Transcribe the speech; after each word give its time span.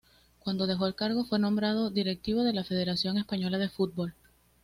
Cuando 0.39 0.65
dejó 0.65 0.87
el 0.87 0.95
cargo 0.95 1.25
fue 1.25 1.37
nombrado 1.37 1.91
directivo 1.91 2.43
de 2.43 2.53
la 2.53 2.63
Federación 2.63 3.19
Española 3.19 3.59
de 3.59 3.69
Fútbol. 3.69 4.15